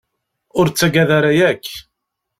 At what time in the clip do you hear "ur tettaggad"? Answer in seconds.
0.59-1.09